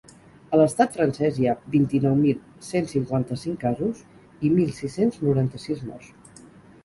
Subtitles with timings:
[0.55, 4.01] A l’estat francès hi ha vint-i-nou mil cent cinquanta-cinc casos
[4.49, 6.41] i mil sis-cents noranta-sis morts.